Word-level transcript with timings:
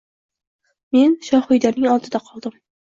Men 0.97 1.15
Shohidaning 1.29 1.91
oldida 1.95 2.27
qoldim 2.29 2.63